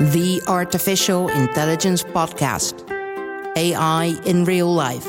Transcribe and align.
the 0.00 0.40
Artificial 0.48 1.28
Intelligence 1.28 2.02
Podcast 2.02 2.88
AI 3.54 4.18
in 4.24 4.46
Real 4.46 4.72
Life. 4.72 5.06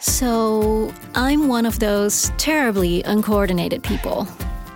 So, 0.00 0.92
I'm 1.14 1.48
one 1.48 1.64
of 1.64 1.78
those 1.78 2.30
terribly 2.36 3.02
uncoordinated 3.04 3.82
people. 3.82 4.28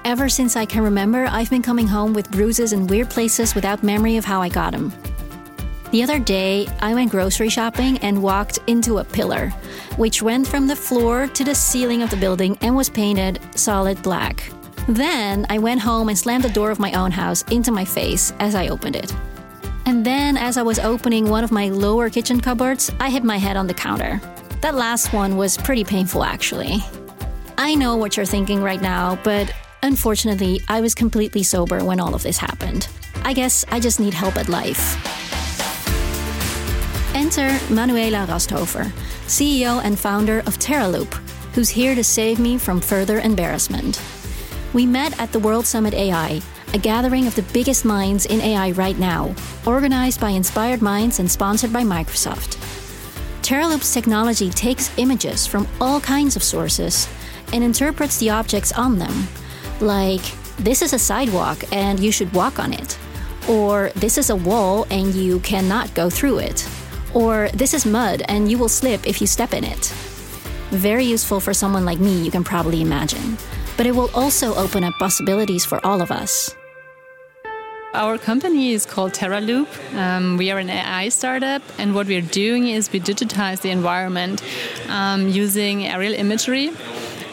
Ever 0.07 0.31
since 0.31 0.57
I 0.57 0.65
can 0.65 0.83
remember, 0.83 1.27
I've 1.27 1.51
been 1.51 1.61
coming 1.61 1.87
home 1.87 2.15
with 2.15 2.31
bruises 2.31 2.73
in 2.73 2.87
weird 2.87 3.11
places 3.11 3.55
without 3.55 3.83
memory 3.83 4.17
of 4.17 4.25
how 4.25 4.41
I 4.41 4.49
got 4.49 4.73
them. 4.73 4.91
The 5.91 6.03
other 6.03 6.19
day, 6.19 6.67
I 6.81 6.95
went 6.95 7.11
grocery 7.11 7.51
shopping 7.51 7.99
and 7.99 8.23
walked 8.23 8.59
into 8.69 8.99
a 8.99 9.05
pillar, 9.05 9.51
which 9.99 10.23
went 10.23 10.49
from 10.49 10.67
the 10.67 10.77
floor 10.77 11.27
to 11.27 11.45
the 11.45 11.55
ceiling 11.55 12.01
of 12.01 12.09
the 12.09 12.17
building 12.17 12.57
and 12.63 12.75
was 12.75 12.89
painted 12.89 13.39
solid 13.55 14.03
black. 14.03 14.51
Then 14.89 15.45
I 15.51 15.59
went 15.59 15.83
home 15.83 16.09
and 16.09 16.19
slammed 16.19 16.45
the 16.45 16.49
door 16.49 16.71
of 16.71 16.79
my 16.79 16.95
own 16.95 17.11
house 17.11 17.43
into 17.51 17.71
my 17.71 17.85
face 17.85 18.33
as 18.39 18.55
I 18.55 18.69
opened 18.69 18.97
it. 18.97 19.15
And 19.85 20.05
then, 20.05 20.39
as 20.39 20.57
I 20.57 20.63
was 20.63 20.79
opening 20.79 21.29
one 21.29 21.45
of 21.45 21.53
my 21.53 21.69
lower 21.69 22.09
kitchen 22.09 22.41
cupboards, 22.41 22.91
I 22.99 23.11
hit 23.11 23.23
my 23.23 23.37
head 23.37 23.59
on 23.59 23.67
the 23.67 23.75
counter. 23.75 24.19
That 24.63 24.75
last 24.75 25.13
one 25.13 25.37
was 25.37 25.59
pretty 25.59 25.85
painful, 25.85 26.25
actually. 26.25 26.79
I 27.59 27.75
know 27.75 27.97
what 27.97 28.17
you're 28.17 28.25
thinking 28.25 28.63
right 28.63 28.81
now, 28.81 29.19
but 29.25 29.55
unfortunately, 29.83 30.63
I 30.69 30.81
was 30.81 30.95
completely 30.95 31.43
sober 31.43 31.85
when 31.85 32.01
all 32.01 32.15
of 32.15 32.23
this 32.23 32.39
happened. 32.39 32.89
I 33.25 33.35
guess 33.35 33.67
I 33.71 33.81
just 33.81 34.01
need 34.01 34.15
help 34.15 34.37
at 34.37 34.49
life. 34.49 34.97
Enter 37.15 37.59
Manuela 37.71 38.27
Rasthofer, 38.27 38.91
CEO 39.27 39.85
and 39.85 39.99
founder 39.99 40.39
of 40.41 40.59
Terraloupe, 40.59 41.15
who's 41.53 41.69
here 41.69 41.95
to 41.95 42.03
save 42.03 42.39
me 42.39 42.57
from 42.57 42.81
further 42.81 43.21
embarrassment. 43.21 44.01
We 44.75 44.85
met 44.85 45.19
at 45.19 45.33
the 45.33 45.39
World 45.39 45.65
Summit 45.65 45.95
AI, 45.95 46.43
a 46.75 46.79
gathering 46.79 47.27
of 47.27 47.35
the 47.35 47.43
biggest 47.55 47.87
minds 47.87 48.27
in 48.27 48.43
AI 48.43 48.73
right 48.73 48.99
now, 48.99 49.35
organized 49.65 50.21
by 50.21 50.31
Inspired 50.31 50.83
Minds 50.83 51.21
and 51.21 51.31
sponsored 51.31 51.73
by 51.73 51.83
Microsoft. 51.85 52.59
Terraloupe's 53.41 53.95
technology 53.95 54.51
takes 54.51 54.97
images 54.99 55.47
from 55.47 55.67
all 55.81 56.03
kinds 56.03 56.37
of 56.37 56.43
sources 56.43 57.09
and 57.55 57.65
interprets 57.65 58.19
the 58.19 58.29
objects 58.29 58.73
on 58.73 58.99
them, 58.99 59.27
like, 59.81 60.21
this 60.59 60.83
is 60.83 60.93
a 60.93 60.99
sidewalk 60.99 61.65
and 61.73 61.99
you 61.99 62.13
should 62.13 62.31
walk 62.35 62.59
on 62.59 62.75
it, 62.75 62.99
or 63.49 63.91
this 63.95 64.19
is 64.19 64.29
a 64.29 64.37
wall 64.37 64.87
and 64.91 65.15
you 65.15 65.41
cannot 65.41 65.95
go 65.95 66.11
through 66.11 66.41
it, 66.41 66.69
or 67.15 67.49
this 67.55 67.73
is 67.73 67.87
mud 67.87 68.23
and 68.29 68.51
you 68.51 68.59
will 68.59 68.69
slip 68.69 69.07
if 69.07 69.23
you 69.23 69.27
step 69.27 69.55
in 69.55 69.65
it. 69.65 69.87
Very 70.71 71.05
useful 71.05 71.41
for 71.41 71.55
someone 71.55 71.87
like 71.87 72.01
me, 72.01 72.21
you 72.21 72.31
can 72.31 72.45
probably 72.45 72.83
imagine 72.83 73.39
but 73.79 73.87
it 73.87 73.95
will 73.95 74.11
also 74.13 74.55
open 74.57 74.85
up 74.85 74.93
possibilities 74.99 75.65
for 75.65 75.79
all 75.87 76.03
of 76.03 76.11
us. 76.11 76.55
Our 77.95 78.19
company 78.19 78.73
is 78.73 78.85
called 78.85 79.13
Terraloupe. 79.13 79.95
Um, 79.95 80.37
we 80.37 80.51
are 80.51 80.59
an 80.59 80.69
AI 80.69 81.09
startup, 81.09 81.63
and 81.79 81.95
what 81.95 82.07
we're 82.07 82.21
doing 82.21 82.69
is 82.69 82.93
we 82.93 83.01
digitize 83.01 83.63
the 83.63 83.71
environment 83.71 84.43
um, 84.89 85.29
using 85.29 85.87
aerial 85.87 86.13
imagery. 86.13 86.71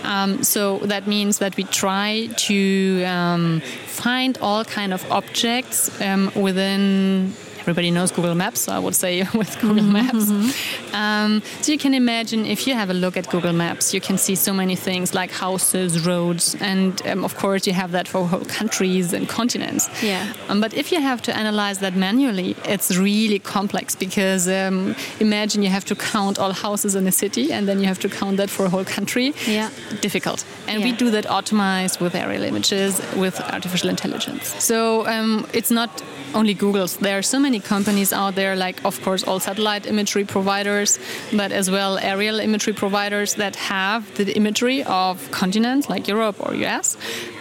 Um, 0.04 0.44
so 0.44 0.78
that 0.80 1.08
means 1.08 1.40
that 1.40 1.58
we 1.58 1.64
try 1.64 2.30
to 2.48 3.04
um, 3.06 3.62
find 3.88 4.38
all 4.38 4.64
kind 4.64 4.94
of 4.94 5.12
objects 5.12 6.00
um, 6.00 6.32
within 6.36 7.34
everybody 7.66 7.90
knows 7.90 8.12
Google 8.12 8.36
Maps, 8.36 8.62
so 8.62 8.72
I 8.72 8.78
would 8.78 8.94
say 8.94 9.24
with 9.34 9.60
Google 9.60 9.84
mm-hmm, 9.84 9.94
Maps. 9.94 10.26
Mm-hmm. 10.26 10.96
Um, 10.96 11.42
so 11.62 11.72
you 11.72 11.80
can 11.80 11.96
imagine 11.96 12.46
if 12.46 12.68
you 12.68 12.76
have 12.76 12.92
a 12.92 12.94
look 12.94 13.18
at 13.18 13.28
Google 13.32 13.54
Maps, 13.54 13.92
you 13.92 14.00
can 14.00 14.20
see 14.20 14.36
so 14.36 14.54
many 14.54 14.76
things 14.76 15.16
like 15.16 15.32
houses, 15.32 16.06
roads, 16.06 16.56
and 16.60 17.02
um, 17.08 17.26
of 17.26 17.36
course 17.36 17.66
you 17.66 17.74
have 17.74 17.92
that 17.92 18.08
for 18.08 18.28
whole 18.28 18.46
countries 18.46 19.14
and 19.14 19.28
continents. 19.28 19.90
Yeah. 20.04 20.32
Um, 20.48 20.62
but 20.62 20.76
if 20.76 20.92
you 20.92 21.02
have 21.02 21.24
to 21.24 21.36
analyze 21.36 21.80
that 21.80 21.96
manually, 21.96 22.56
it's 22.66 22.96
really 22.96 23.40
complex 23.40 23.96
because 23.96 24.48
um, 24.48 24.96
imagine 25.20 25.64
you 25.64 25.70
have 25.70 25.86
to 25.86 25.96
count 25.96 26.38
all 26.38 26.54
houses 26.54 26.94
in 26.94 27.08
a 27.08 27.12
city 27.12 27.52
and 27.52 27.68
then 27.68 27.80
you 27.80 27.88
have 27.88 28.00
to 28.00 28.10
count 28.10 28.38
that 28.38 28.52
for 28.52 28.66
a 28.66 28.70
whole 28.70 28.86
country. 28.86 29.34
Yeah. 29.48 29.72
Difficult. 30.02 30.46
And 30.68 30.82
yeah. 30.82 30.86
we 30.86 30.92
do 30.92 31.10
that 31.10 31.26
optimized 31.26 32.00
with 32.00 32.14
aerial 32.14 32.44
images 32.44 33.02
with 33.16 33.42
artificial 33.42 33.90
intelligence. 33.90 34.64
So 34.64 35.08
um, 35.08 35.48
it's 35.52 35.72
not 35.72 36.04
only 36.36 36.54
Google's. 36.54 36.98
There 36.98 37.18
are 37.18 37.22
so 37.22 37.40
many 37.40 37.55
companies 37.60 38.14
out 38.14 38.36
there, 38.36 38.56
like, 38.56 38.84
of 38.86 39.02
course, 39.02 39.24
all 39.24 39.40
satellite 39.40 39.86
imagery 39.86 40.26
providers, 40.26 41.00
but 41.34 41.52
as 41.52 41.70
well 41.70 41.98
aerial 41.98 42.40
imagery 42.40 42.74
providers 42.74 43.36
that 43.36 43.56
have 43.56 44.02
the 44.16 44.36
imagery 44.36 44.84
of 44.84 45.30
continents 45.32 45.90
like 45.90 46.08
Europe 46.08 46.36
or 46.40 46.54
US. 46.56 46.98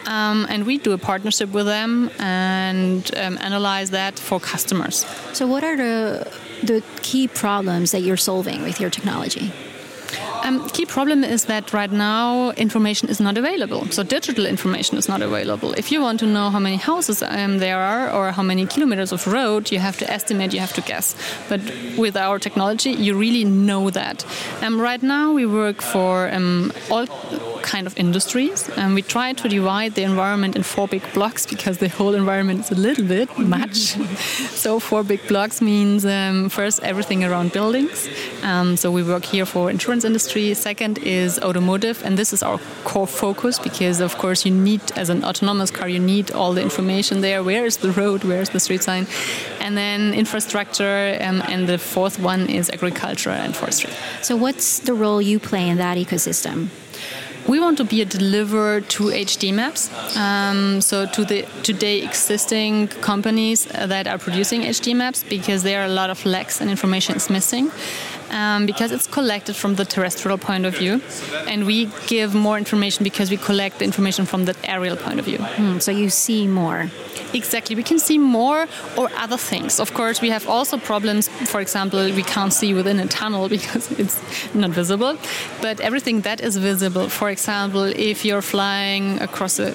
Um, 0.07 0.47
and 0.49 0.67
we 0.67 0.79
do 0.79 0.93
a 0.93 0.99
partnership 0.99 1.51
with 1.53 1.67
them 1.67 2.11
and 2.19 3.11
um, 3.17 3.39
analyze 3.41 3.91
that 3.91 4.19
for 4.19 4.39
customers. 4.39 5.07
So, 5.33 5.47
what 5.47 5.65
are 5.65 5.77
the, 5.77 6.31
the 6.63 6.83
key 7.03 7.27
problems 7.29 7.93
that 7.93 8.03
you're 8.03 8.17
solving 8.17 8.63
with 8.63 8.81
your 8.81 8.91
technology? 8.91 9.53
Um, 10.45 10.69
key 10.69 10.85
problem 10.85 11.25
is 11.25 11.47
that 11.47 11.73
right 11.73 11.91
now 11.91 12.51
information 12.51 13.09
is 13.09 13.19
not 13.19 13.39
available. 13.39 13.87
So 13.91 14.03
digital 14.03 14.45
information 14.45 14.99
is 14.99 15.09
not 15.09 15.23
available. 15.23 15.73
If 15.73 15.91
you 15.91 16.03
want 16.03 16.21
to 16.21 16.27
know 16.27 16.51
how 16.51 16.59
many 16.59 16.77
houses 16.77 17.23
um, 17.23 17.59
there 17.61 17.79
are 17.79 18.11
or 18.11 18.31
how 18.31 18.43
many 18.43 18.67
kilometers 18.67 19.11
of 19.11 19.27
road, 19.27 19.73
you 19.73 19.79
have 19.79 19.97
to 19.99 20.11
estimate, 20.11 20.53
you 20.53 20.61
have 20.61 20.75
to 20.75 20.83
guess. 20.83 21.17
But 21.49 21.61
with 21.97 22.15
our 22.15 22.39
technology, 22.39 22.91
you 22.91 23.17
really 23.17 23.45
know 23.45 23.89
that. 23.91 24.27
Um, 24.61 24.79
right 24.79 25.03
now, 25.03 25.33
we 25.33 25.47
work 25.47 25.81
for 25.81 26.29
um, 26.31 26.73
all 26.91 27.07
kind 27.65 27.87
of 27.87 27.99
industries. 27.99 28.69
And 28.77 28.95
we 28.95 29.03
try 29.03 29.33
to 29.33 29.49
divide 29.49 29.95
the 29.95 30.03
environment 30.03 30.55
in 30.57 30.63
four 30.63 30.87
big 30.87 31.03
blocks 31.15 31.47
because 31.47 31.79
the 31.79 31.89
whole 31.89 32.15
environment 32.15 32.61
is 32.61 32.71
a 32.71 32.81
little 32.89 33.07
bit 33.07 33.29
much. 33.57 33.79
so 34.65 34.79
four 34.79 35.03
big 35.03 35.27
blocks 35.27 35.61
means 35.61 36.05
um, 36.05 36.49
first 36.49 36.83
everything 36.83 37.25
around 37.25 37.53
buildings. 37.53 38.09
Um, 38.43 38.77
so 38.77 38.91
we 38.91 39.03
work 39.03 39.25
here 39.25 39.47
for 39.47 39.71
insurance 39.71 40.05
industry. 40.05 40.34
Second 40.35 40.99
is 40.99 41.39
automotive, 41.39 42.03
and 42.05 42.19
this 42.19 42.33
is 42.33 42.43
our 42.43 42.59
core 42.83 43.07
focus 43.07 43.61
because 43.61 44.01
of 44.01 44.19
course 44.19 44.45
you 44.45 44.51
need 44.51 44.81
as 44.97 45.09
an 45.09 45.23
autonomous 45.23 45.71
car 45.71 45.89
you 45.89 46.01
need 46.01 46.33
all 46.33 46.53
the 46.53 46.61
information 46.61 47.21
there. 47.21 47.45
Where 47.45 47.65
is 47.65 47.77
the 47.77 47.93
road? 47.93 48.25
Where 48.25 48.41
is 48.41 48.51
the 48.51 48.59
street 48.59 48.83
sign? 48.83 49.07
And 49.61 49.77
then 49.77 50.13
infrastructure, 50.13 51.17
um, 51.21 51.41
and 51.43 51.69
the 51.69 51.79
fourth 51.79 52.19
one 52.19 52.51
is 52.51 52.69
agriculture 52.69 53.31
and 53.31 53.55
forestry. 53.55 53.93
So 54.23 54.35
what's 54.35 54.81
the 54.81 54.95
role 54.95 55.23
you 55.23 55.39
play 55.39 55.69
in 55.69 55.79
that 55.79 55.97
ecosystem? 55.99 56.69
We 57.47 57.61
want 57.61 57.77
to 57.77 57.85
be 57.85 58.01
a 58.01 58.07
deliverer 58.07 58.81
to 58.81 59.05
HD 59.11 59.53
maps, 59.53 59.91
um, 60.17 60.81
so 60.81 61.07
to 61.07 61.25
the 61.27 61.43
today 61.63 62.03
existing 62.03 62.89
companies 63.03 63.67
that 63.67 64.07
are 64.07 64.17
producing 64.17 64.63
HD 64.63 64.97
maps, 64.97 65.23
because 65.23 65.63
there 65.63 65.83
are 65.83 65.85
a 65.85 65.95
lot 66.01 66.09
of 66.09 66.25
lacks 66.25 66.63
and 66.63 66.71
information 66.71 67.17
is 67.17 67.29
missing. 67.29 67.71
Um, 68.31 68.67
because 68.67 68.91
it's 68.91 69.07
collected 69.07 69.55
from 69.55 69.77
the 69.77 69.85
terrestrial 69.85 70.39
point 70.39 70.67
of 70.67 70.77
view, 70.77 71.01
and 71.47 71.67
we 71.67 71.89
give 72.07 72.35
more 72.35 72.59
information 72.59 73.05
because 73.05 73.31
we 73.31 73.37
collect 73.37 73.79
the 73.79 73.85
information 73.85 74.27
from 74.27 74.45
the 74.45 74.57
aerial 74.65 74.97
point 74.97 75.19
of 75.19 75.25
view. 75.25 75.39
Hmm, 75.39 75.79
so 75.79 75.91
you 75.91 76.11
see 76.11 76.47
more. 76.47 76.91
Exactly, 77.33 77.77
we 77.77 77.83
can 77.83 77.99
see 77.99 78.19
more 78.19 78.67
or 78.97 79.11
other 79.17 79.37
things. 79.37 79.81
Of 79.81 79.93
course, 79.95 80.21
we 80.21 80.31
have 80.31 80.49
also 80.49 80.79
problems. 80.79 81.29
For 81.29 81.61
example, 81.61 82.01
we 82.13 82.23
can't 82.23 82.53
see 82.53 82.75
within 82.75 82.99
a 83.01 83.07
tunnel 83.07 83.49
because 83.57 83.91
it's 83.93 84.21
not 84.55 84.71
visible. 84.71 85.17
But 85.61 85.81
everything 85.81 86.23
that 86.23 86.41
is 86.41 86.57
visible, 86.57 87.09
for 87.09 87.31
example, 87.31 87.85
if 87.85 88.25
you're 88.25 88.43
flying 88.43 89.21
across 89.21 89.59
a, 89.59 89.75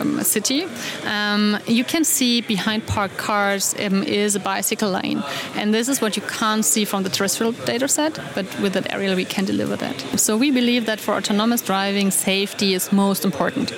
um, 0.00 0.18
a 0.18 0.24
city, 0.24 0.66
um, 1.04 1.58
you 1.66 1.84
can 1.84 2.04
see 2.04 2.40
behind 2.40 2.86
parked 2.86 3.16
cars 3.16 3.74
um, 3.78 4.02
is 4.02 4.34
a 4.34 4.40
bicycle 4.40 4.90
lane, 4.90 5.22
and 5.54 5.72
this 5.72 5.88
is 5.88 6.00
what 6.00 6.16
you 6.16 6.22
can't 6.22 6.64
see 6.64 6.84
from 6.84 7.02
the 7.02 7.10
terrestrial 7.10 7.52
data 7.52 7.85
set. 7.88 8.18
But 8.34 8.46
with 8.60 8.72
that 8.74 8.92
aerial, 8.92 9.16
we 9.16 9.24
can 9.24 9.44
deliver 9.44 9.76
that. 9.76 10.00
So 10.18 10.36
we 10.36 10.50
believe 10.50 10.86
that 10.86 11.00
for 11.00 11.14
autonomous 11.14 11.62
driving, 11.62 12.10
safety 12.10 12.74
is 12.74 12.92
most 12.92 13.24
important. 13.24 13.72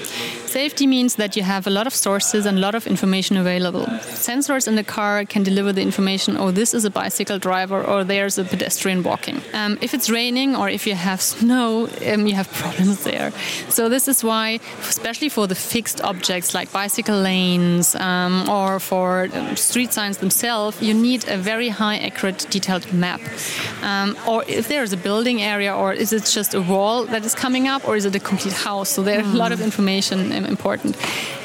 Safety 0.49 0.87
means 0.87 1.17
that 1.17 1.37
you 1.37 1.43
have 1.43 1.67
a 1.67 1.71
lot 1.71 1.87
of 1.87 1.95
sources 1.95 2.47
and 2.47 2.57
a 2.57 2.61
lot 2.61 2.75
of 2.75 2.87
information 2.87 3.37
available. 3.37 3.85
Sensors 4.29 4.67
in 4.67 4.77
the 4.77 4.83
car 4.83 5.27
can 5.27 5.43
deliver 5.43 5.75
the 5.75 5.83
information, 5.83 6.39
oh, 6.39 6.51
this 6.51 6.73
is 6.73 6.87
a 6.87 6.91
bicycle 6.91 7.39
driver 7.39 7.85
or 7.85 8.03
there's 8.03 8.39
a 8.39 8.45
pedestrian 8.45 9.03
walking. 9.03 9.43
Um, 9.53 9.77
if 9.83 9.93
it's 9.93 10.09
raining 10.09 10.57
or 10.57 10.71
if 10.71 10.87
you 10.87 10.95
have 10.95 11.21
snow, 11.21 11.91
um, 12.11 12.27
you 12.27 12.35
have 12.35 12.51
problems 12.65 13.05
there. 13.05 13.31
So 13.69 13.91
this 13.91 14.09
is 14.09 14.25
why, 14.25 14.61
especially 14.89 15.29
for 15.29 15.47
the 15.47 15.55
fixed 15.55 16.01
objects 16.01 16.55
like 16.55 16.73
bicycle 16.73 17.21
lanes 17.21 17.95
um, 17.97 18.49
or 18.49 18.81
for 18.81 19.29
um, 19.35 19.55
street 19.55 19.93
signs 19.93 20.17
themselves, 20.17 20.81
you 20.81 20.95
need 20.95 21.29
a 21.29 21.37
very 21.37 21.69
high, 21.69 21.99
accurate, 21.99 22.47
detailed 22.49 22.91
map. 22.91 23.21
Um, 23.83 24.17
or 24.27 24.45
if 24.49 24.69
there 24.69 24.83
is 24.83 24.95
a 24.95 24.97
building 24.97 25.43
area 25.43 25.77
or 25.77 25.93
is 25.93 26.15
it 26.15 26.25
just 26.25 26.55
a 26.55 26.63
wall 26.63 27.05
that 27.05 27.23
is 27.27 27.35
coming 27.35 27.69
up 27.69 27.87
or 27.87 27.97
is 27.97 28.07
it 28.07 28.15
a 28.17 28.21
complete 28.21 28.55
house? 28.55 28.89
So 28.89 29.03
there's 29.03 29.27
mm. 29.27 29.35
a 29.35 29.37
lot 29.37 29.53
of 29.53 29.61
information 29.61 30.38
important. 30.45 30.97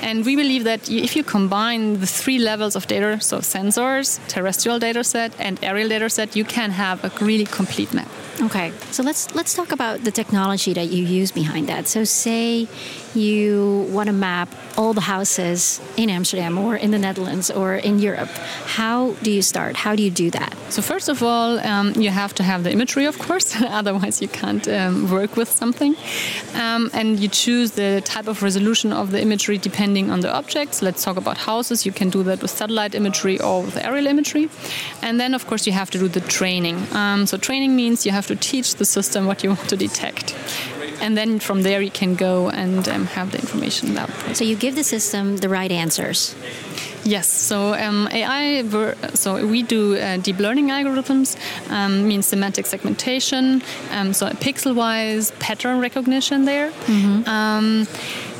And 0.01 0.25
we 0.25 0.35
believe 0.35 0.63
that 0.65 0.89
if 0.89 1.15
you 1.15 1.23
combine 1.23 1.99
the 1.99 2.07
three 2.07 2.39
levels 2.39 2.75
of 2.75 2.87
data, 2.87 3.19
so 3.21 3.39
sensors, 3.39 4.19
terrestrial 4.27 4.79
data 4.79 5.03
set, 5.03 5.31
and 5.39 5.57
aerial 5.63 5.89
data 5.89 6.09
set, 6.09 6.35
you 6.35 6.43
can 6.43 6.71
have 6.71 7.03
a 7.03 7.25
really 7.25 7.45
complete 7.45 7.93
map. 7.93 8.09
Okay, 8.41 8.73
so 8.91 9.03
let's 9.03 9.33
let's 9.35 9.53
talk 9.53 9.71
about 9.71 10.03
the 10.03 10.11
technology 10.11 10.73
that 10.73 10.87
you 10.89 11.05
use 11.05 11.31
behind 11.31 11.67
that. 11.67 11.87
So, 11.87 12.03
say 12.03 12.67
you 13.15 13.87
want 13.91 14.07
to 14.07 14.13
map 14.13 14.49
all 14.77 14.93
the 14.93 15.01
houses 15.01 15.79
in 15.97 16.09
Amsterdam 16.09 16.57
or 16.57 16.75
in 16.75 16.91
the 16.91 16.99
Netherlands 16.99 17.51
or 17.51 17.75
in 17.75 17.99
Europe. 17.99 18.29
How 18.77 19.13
do 19.21 19.31
you 19.31 19.41
start? 19.41 19.75
How 19.75 19.95
do 19.95 20.03
you 20.03 20.11
do 20.11 20.31
that? 20.31 20.55
So 20.69 20.81
first 20.81 21.09
of 21.09 21.21
all, 21.21 21.59
um, 21.59 21.93
you 21.93 22.09
have 22.09 22.33
to 22.35 22.43
have 22.43 22.63
the 22.63 22.71
imagery, 22.71 23.05
of 23.05 23.19
course. 23.19 23.55
Otherwise, 23.61 24.21
you 24.21 24.27
can't 24.27 24.67
um, 24.67 25.11
work 25.11 25.35
with 25.35 25.49
something. 25.49 25.95
Um, 26.55 26.89
and 26.93 27.19
you 27.19 27.27
choose 27.27 27.71
the 27.71 28.01
type 28.05 28.27
of 28.27 28.41
resolution 28.41 28.91
of 28.91 29.11
the 29.11 29.21
imagery 29.21 29.57
depending 29.57 30.09
on 30.09 30.21
the 30.21 30.33
objects. 30.33 30.81
Let's 30.81 31.03
talk 31.03 31.17
about 31.17 31.37
houses. 31.37 31.85
You 31.85 31.91
can 31.91 32.09
do 32.09 32.23
that 32.23 32.41
with 32.41 32.51
satellite 32.51 32.95
imagery 32.95 33.39
or 33.39 33.61
with 33.63 33.77
aerial 33.77 34.07
imagery. 34.07 34.49
And 35.01 35.19
then, 35.19 35.33
of 35.33 35.45
course, 35.47 35.67
you 35.67 35.73
have 35.73 35.91
to 35.91 35.99
do 35.99 36.07
the 36.07 36.21
training. 36.21 36.77
Um, 36.93 37.27
so 37.27 37.37
training 37.37 37.75
means 37.75 38.05
you 38.05 38.11
have 38.11 38.27
to 38.27 38.35
teach 38.35 38.75
the 38.75 38.85
system 38.85 39.25
what 39.25 39.43
you 39.43 39.49
want 39.49 39.69
to 39.69 39.77
detect 39.77 40.35
and 41.03 41.17
then 41.17 41.39
from 41.39 41.61
there 41.63 41.81
you 41.81 41.91
can 41.91 42.15
go 42.15 42.49
and 42.49 42.87
um, 42.87 43.05
have 43.05 43.31
the 43.31 43.39
information 43.39 43.97
output. 43.97 44.37
So 44.37 44.43
you 44.45 44.55
give 44.55 44.75
the 44.75 44.83
system 44.83 45.37
the 45.37 45.49
right 45.49 45.71
answers. 45.71 46.35
Yes, 47.05 47.27
so 47.27 47.73
um, 47.73 48.07
AI, 48.11 48.63
so 49.13 49.45
we 49.45 49.61
do 49.61 49.97
uh, 49.97 50.17
deep 50.17 50.39
learning 50.39 50.69
algorithms, 50.69 51.35
um, 51.69 52.07
means 52.07 52.25
semantic 52.25 52.65
segmentation, 52.65 53.61
um, 53.91 54.13
so 54.13 54.29
pixel-wise 54.29 55.31
pattern 55.39 55.81
recognition 55.81 56.45
there. 56.45 56.71
Mm-hmm. 56.71 57.27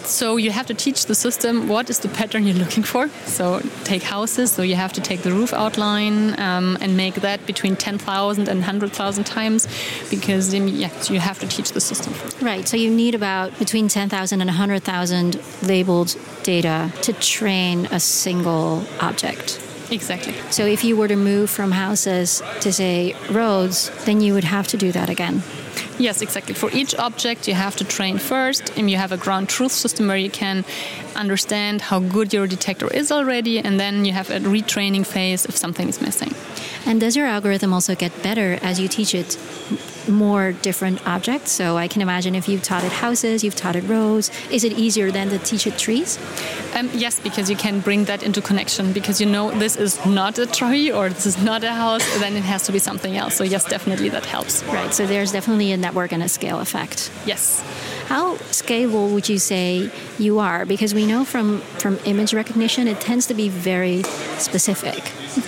So 0.06 0.38
you 0.38 0.52
have 0.52 0.68
to 0.68 0.74
teach 0.74 1.06
the 1.06 1.16
system 1.16 1.68
what 1.68 1.90
is 1.90 2.00
the 2.00 2.10
pattern 2.10 2.46
you're 2.46 2.56
looking 2.56 2.84
for. 2.84 3.10
So 3.26 3.62
take 3.84 4.04
houses, 4.04 4.52
so 4.52 4.62
you 4.62 4.76
have 4.76 4.94
to 4.94 5.02
take 5.02 5.22
the 5.22 5.32
roof 5.32 5.54
outline 5.54 6.40
um, 6.40 6.78
and 6.82 6.98
make 6.98 7.16
that 7.16 7.46
between 7.46 7.76
10,000 7.76 8.50
and 8.50 8.60
100,000 8.60 9.24
times 9.24 9.68
because 10.10 10.54
um, 10.54 10.68
yeah, 10.68 10.90
you 11.06 11.20
have 11.20 11.40
to 11.40 11.48
teach 11.48 11.72
the 11.72 11.82
system. 11.82 12.14
Right, 12.46 12.68
so 12.68 12.78
you 12.78 12.90
need 12.90 13.16
about 13.16 13.58
between 13.60 13.88
10,000 13.88 14.42
and 14.42 14.48
100,000 14.48 15.40
labeled 15.64 16.18
data 16.44 16.92
to 17.02 17.14
train 17.14 17.86
a 17.88 18.00
single 18.00 18.84
object. 19.00 19.60
Exactly. 19.92 20.34
So 20.50 20.66
if 20.66 20.84
you 20.84 20.98
were 20.98 21.08
to 21.08 21.16
move 21.16 21.50
from 21.50 21.72
houses 21.72 22.42
to, 22.62 22.74
say, 22.74 23.16
roads, 23.30 23.92
then 24.06 24.22
you 24.22 24.34
would 24.34 24.44
have 24.44 24.68
to 24.70 24.78
do 24.78 24.92
that 24.92 25.10
again. 25.10 25.44
Yes, 26.00 26.22
exactly. 26.22 26.54
For 26.54 26.72
each 26.72 26.96
object, 26.96 27.48
you 27.48 27.54
have 27.54 27.76
to 27.78 27.84
train 27.84 28.18
first, 28.18 28.78
and 28.78 28.90
you 28.90 28.98
have 28.98 29.12
a 29.12 29.18
ground 29.18 29.50
truth 29.50 29.72
system 29.72 30.08
where 30.08 30.18
you 30.18 30.30
can 30.30 30.66
understand 31.16 31.82
how 31.82 32.00
good 32.00 32.34
your 32.34 32.48
detector 32.48 32.92
is 32.94 33.12
already, 33.12 33.60
and 33.60 33.80
then 33.80 34.06
you 34.06 34.14
have 34.14 34.30
a 34.30 34.40
retraining 34.40 35.06
phase 35.06 35.46
if 35.46 35.56
something 35.56 35.88
is 35.88 36.02
missing. 36.02 36.34
And 36.86 37.00
does 37.00 37.16
your 37.16 37.28
algorithm 37.28 37.74
also 37.74 37.96
get 37.96 38.12
better 38.24 38.60
as 38.62 38.80
you 38.80 38.88
teach 38.88 39.16
it 39.16 39.38
more 40.08 40.52
different 40.52 41.06
objects? 41.08 41.52
So 41.52 41.78
I 41.78 41.88
can 41.88 42.02
imagine 42.02 42.36
if 42.36 42.48
you've 42.48 42.64
taught 42.64 42.84
it 42.84 42.92
houses, 42.92 43.44
you've 43.44 43.56
taught 43.56 43.76
it 43.76 43.84
roads, 43.84 44.32
is 44.52 44.64
it 44.64 44.74
easier 44.74 45.12
than 45.12 45.30
to 45.30 45.40
teach 45.40 45.68
it 45.68 45.78
trees? 45.78 46.18
Um, 46.76 46.90
yes, 46.94 47.20
because 47.20 47.50
you 47.50 47.56
can 47.56 47.80
bring 47.80 48.06
that 48.06 48.24
into 48.24 48.42
connection 48.42 48.94
because 48.94 49.20
you 49.22 49.28
know 49.28 49.52
this 49.52 49.76
is 49.76 50.04
not 50.06 50.38
a 50.40 50.46
tree 50.46 50.92
or 50.92 51.10
this 51.10 51.26
is 51.26 51.42
not 51.42 51.64
a 51.64 51.72
house, 51.72 52.06
then 52.20 52.36
it 52.36 52.44
has 52.44 52.64
to 52.64 52.72
be 52.72 52.80
something 52.80 53.16
else. 53.18 53.36
So 53.36 53.44
yes, 53.44 53.66
definitely 53.66 54.10
that 54.10 54.26
helps. 54.26 54.64
Right. 54.64 54.94
So 54.94 55.06
there's 55.06 55.32
definitely 55.32 55.72
a 55.72 55.78
network 55.78 56.12
and 56.12 56.24
a 56.24 56.30
scale 56.30 56.60
effect. 56.60 57.12
Yes. 57.26 57.64
How 58.14 58.36
scalable 58.54 59.12
would 59.12 59.28
you 59.28 59.40
say 59.40 59.90
you 60.20 60.38
are? 60.38 60.66
Because 60.66 60.94
we 60.94 61.08
know 61.08 61.26
from, 61.26 61.62
from 61.82 61.98
image 62.06 62.32
recognition, 62.32 62.88
it 62.88 63.02
tends 63.02 63.26
to 63.26 63.34
be 63.34 63.50
very 63.50 64.04
specific. 64.38 65.02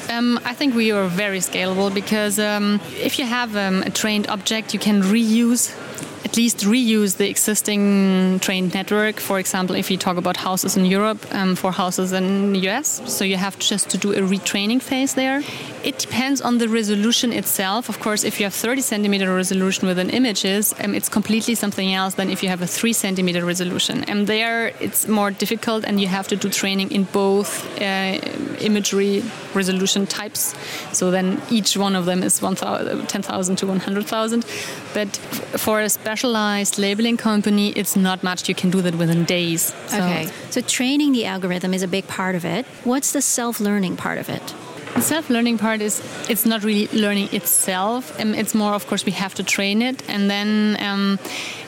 Um, 0.09 0.39
I 0.43 0.55
think 0.55 0.73
we 0.73 0.91
are 0.91 1.07
very 1.07 1.41
scalable 1.41 1.93
because 1.93 2.39
um, 2.39 2.81
if 2.93 3.19
you 3.19 3.25
have 3.25 3.55
um, 3.55 3.83
a 3.83 3.91
trained 3.91 4.25
object, 4.29 4.73
you 4.73 4.79
can 4.79 5.03
reuse 5.03 5.75
at 6.25 6.35
least 6.37 6.57
reuse 6.73 7.17
the 7.17 7.29
existing 7.29 8.39
trained 8.39 8.73
network. 8.73 9.19
For 9.19 9.37
example, 9.39 9.75
if 9.75 9.91
you 9.91 9.97
talk 9.97 10.17
about 10.17 10.37
houses 10.37 10.75
in 10.75 10.83
Europe 10.85 11.21
um, 11.31 11.55
for 11.55 11.71
houses 11.71 12.11
in 12.11 12.51
the 12.53 12.67
US, 12.69 12.87
so 13.05 13.23
you 13.23 13.37
have 13.37 13.57
just 13.59 13.89
to 13.91 13.97
do 13.97 14.11
a 14.11 14.21
retraining 14.21 14.81
phase 14.81 15.13
there. 15.13 15.43
It 15.83 15.99
depends 15.99 16.41
on 16.41 16.57
the 16.57 16.67
resolution 16.67 17.31
itself. 17.31 17.89
Of 17.89 17.99
course, 17.99 18.23
if 18.23 18.39
you 18.39 18.45
have 18.47 18.55
30 18.55 18.81
centimeter 18.81 19.35
resolution 19.35 19.87
within 19.87 20.09
images, 20.09 20.73
um, 20.83 20.95
it's 20.95 21.09
completely 21.09 21.53
something 21.53 21.93
else 21.93 22.15
than 22.15 22.31
if 22.31 22.41
you 22.41 22.49
have 22.49 22.63
a 22.63 22.67
3 22.67 22.91
centimeter 22.91 23.45
resolution. 23.45 24.03
And 24.05 24.25
there 24.25 24.73
it's 24.79 25.07
more 25.07 25.29
difficult 25.29 25.85
and 25.85 26.01
you 26.01 26.07
have 26.07 26.27
to 26.29 26.35
do 26.35 26.49
training 26.49 26.91
in 26.91 27.03
both 27.03 27.49
uh, 27.79 28.19
imagery 28.59 29.21
resolution 29.55 30.05
types. 30.05 30.53
So 30.91 31.11
then 31.11 31.41
each 31.49 31.77
one 31.77 31.95
of 31.95 32.05
them 32.05 32.23
is 32.23 32.39
10,000 32.39 33.55
to 33.55 33.67
100,000. 33.67 34.45
But 34.93 35.15
for 35.57 35.81
a 35.81 35.89
specialized 35.89 36.77
labeling 36.77 37.17
company, 37.17 37.69
it's 37.71 37.95
not 37.95 38.23
much. 38.23 38.47
You 38.49 38.55
can 38.55 38.69
do 38.69 38.81
that 38.81 38.95
within 38.95 39.23
days. 39.25 39.73
So. 39.87 39.97
Okay. 39.97 40.29
So 40.49 40.61
training 40.61 41.13
the 41.13 41.25
algorithm 41.25 41.73
is 41.73 41.83
a 41.83 41.87
big 41.87 42.07
part 42.07 42.35
of 42.35 42.45
it. 42.45 42.65
What's 42.83 43.11
the 43.11 43.21
self-learning 43.21 43.97
part 43.97 44.17
of 44.17 44.29
it? 44.29 44.53
The 44.95 45.01
self-learning 45.01 45.57
part 45.57 45.81
is 45.81 46.01
it's 46.29 46.45
not 46.45 46.63
really 46.63 46.87
learning 46.87 47.33
itself. 47.33 48.17
Um, 48.19 48.33
it's 48.33 48.55
more, 48.55 48.73
of 48.73 48.87
course, 48.87 49.05
we 49.05 49.11
have 49.11 49.35
to 49.35 49.43
train 49.43 49.81
it, 49.81 50.09
and 50.09 50.29
then 50.29 50.77
um, 50.79 51.19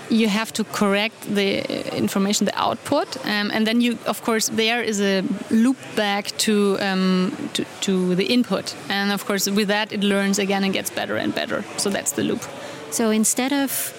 you 0.10 0.28
have 0.28 0.52
to 0.54 0.64
correct 0.64 1.22
the 1.36 1.96
information, 1.96 2.46
the 2.46 2.58
output, 2.58 3.18
um, 3.26 3.52
and 3.52 3.66
then 3.68 3.82
you, 3.82 3.98
of 4.06 4.22
course, 4.24 4.50
there 4.50 4.82
is 4.82 5.02
a 5.02 5.24
loop 5.50 5.78
back 5.96 6.26
to, 6.38 6.78
um, 6.80 7.50
to, 7.54 7.66
to 7.82 8.16
the 8.16 8.26
input, 8.26 8.76
and 8.90 9.12
of 9.12 9.26
course, 9.26 9.50
with 9.50 9.68
that, 9.68 9.92
it 9.92 10.02
learns 10.02 10.40
again 10.40 10.64
and 10.64 10.74
gets 10.74 10.90
better 10.90 11.18
and 11.18 11.34
better. 11.36 11.64
So 11.78 11.90
that's 11.90 12.12
the 12.12 12.24
loop. 12.24 12.44
So 12.92 13.10
instead 13.10 13.52
of 13.52 13.94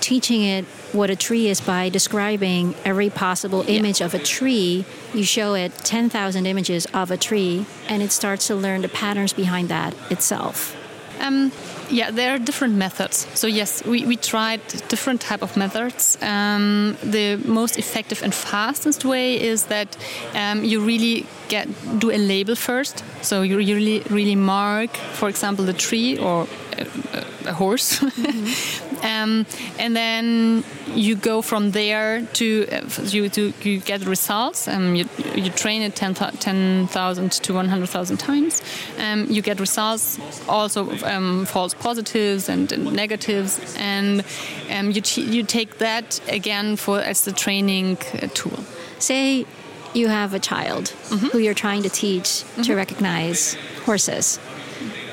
teaching 0.00 0.42
it 0.42 0.64
what 0.92 1.10
a 1.10 1.16
tree 1.16 1.48
is 1.48 1.60
by 1.60 1.88
describing 1.88 2.74
every 2.84 3.10
possible 3.10 3.64
image 3.68 4.00
yeah. 4.00 4.06
of 4.06 4.14
a 4.14 4.18
tree, 4.18 4.84
you 5.12 5.22
show 5.22 5.54
it 5.54 5.72
10,000 5.84 6.46
images 6.46 6.86
of 6.94 7.10
a 7.10 7.16
tree, 7.16 7.66
and 7.88 8.02
it 8.02 8.10
starts 8.10 8.46
to 8.46 8.54
learn 8.54 8.82
the 8.82 8.88
patterns 8.88 9.32
behind 9.32 9.68
that 9.68 9.94
itself. 10.10 10.74
Um, 11.20 11.52
yeah, 11.90 12.10
there 12.10 12.34
are 12.34 12.38
different 12.38 12.74
methods. 12.74 13.26
So 13.34 13.46
yes, 13.46 13.84
we, 13.84 14.04
we 14.06 14.16
tried 14.16 14.60
different 14.88 15.20
type 15.20 15.42
of 15.42 15.56
methods. 15.56 16.18
Um, 16.22 16.96
the 17.02 17.36
most 17.44 17.78
effective 17.78 18.22
and 18.22 18.34
fastest 18.34 19.04
way 19.04 19.40
is 19.40 19.64
that 19.66 19.96
um, 20.34 20.64
you 20.64 20.80
really 20.80 21.26
get 21.48 21.68
do 21.98 22.10
a 22.10 22.18
label 22.18 22.54
first. 22.54 23.04
So 23.22 23.42
you 23.42 23.56
really 23.56 24.02
really 24.10 24.36
mark, 24.36 24.90
for 24.90 25.28
example, 25.28 25.64
the 25.64 25.72
tree 25.72 26.18
or 26.18 26.46
a, 26.78 27.24
a 27.48 27.52
horse, 27.52 27.98
mm-hmm. 28.00 28.87
Um, 29.02 29.46
and 29.78 29.94
then 29.94 30.64
you 30.94 31.14
go 31.14 31.42
from 31.42 31.70
there 31.70 32.22
to 32.34 32.66
uh, 32.70 33.02
you 33.04 33.28
to 33.28 33.52
you 33.62 33.80
get 33.80 34.04
results. 34.04 34.68
Um, 34.68 34.94
you 34.94 35.08
you 35.34 35.50
train 35.50 35.82
it 35.82 35.94
10,000 35.94 36.38
10, 36.40 36.88
to 37.28 37.54
100,000 37.54 38.16
times. 38.16 38.62
Um, 38.98 39.26
you 39.28 39.42
get 39.42 39.60
results, 39.60 40.18
also 40.48 40.90
um, 41.04 41.46
false 41.46 41.74
positives 41.74 42.48
and, 42.48 42.70
and 42.72 42.92
negatives, 42.92 43.76
and 43.78 44.24
um, 44.70 44.90
you 44.90 45.02
you 45.16 45.42
take 45.42 45.78
that 45.78 46.20
again 46.28 46.76
for 46.76 47.00
as 47.00 47.24
the 47.24 47.32
training 47.32 47.98
uh, 48.14 48.28
tool. 48.34 48.64
Say 48.98 49.46
you 49.94 50.08
have 50.08 50.34
a 50.34 50.38
child 50.38 50.84
mm-hmm. 50.84 51.26
who 51.28 51.38
you're 51.38 51.54
trying 51.54 51.82
to 51.82 51.88
teach 51.88 52.24
mm-hmm. 52.24 52.62
to 52.62 52.74
recognize 52.74 53.56
horses. 53.84 54.38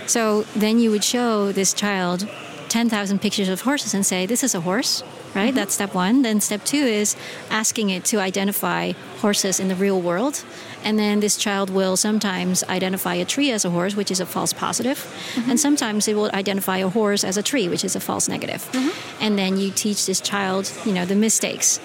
So 0.08 0.44
then 0.56 0.80
you 0.80 0.92
would 0.92 1.04
show 1.04 1.52
this 1.52 1.74
child 1.74 2.28
10,000 2.76 3.22
pictures 3.22 3.48
of 3.48 3.62
horses 3.62 3.94
and 3.94 4.06
say, 4.06 4.26
This 4.26 4.44
is 4.44 4.54
a 4.54 4.60
horse, 4.60 5.02
right? 5.34 5.48
Mm-hmm. 5.48 5.56
That's 5.56 5.74
step 5.74 5.94
one. 5.96 6.24
Then 6.24 6.42
step 6.42 6.66
two 6.66 6.86
is 7.02 7.16
asking 7.50 7.90
it 7.90 8.04
to 8.12 8.18
identify 8.20 8.92
horses 9.22 9.62
in 9.62 9.70
the 9.70 9.76
real 9.76 10.02
world. 10.02 10.44
And 10.84 11.00
then 11.00 11.22
this 11.22 11.38
child 11.38 11.70
will 11.70 11.96
sometimes 11.96 12.66
identify 12.66 13.16
a 13.16 13.24
tree 13.24 13.50
as 13.52 13.64
a 13.64 13.70
horse, 13.70 13.96
which 13.96 14.12
is 14.12 14.20
a 14.20 14.26
false 14.26 14.52
positive. 14.52 14.98
Mm-hmm. 14.98 15.52
And 15.52 15.58
sometimes 15.58 16.10
it 16.10 16.16
will 16.16 16.30
identify 16.34 16.80
a 16.80 16.90
horse 16.90 17.24
as 17.24 17.38
a 17.38 17.44
tree, 17.44 17.70
which 17.70 17.86
is 17.86 17.96
a 17.96 18.02
false 18.02 18.28
negative. 18.28 18.70
Mm-hmm. 18.74 19.24
And 19.24 19.40
then 19.40 19.56
you 19.56 19.72
teach 19.72 20.06
this 20.06 20.20
child, 20.20 20.70
you 20.86 20.92
know, 20.92 21.06
the 21.06 21.16
mistakes 21.16 21.80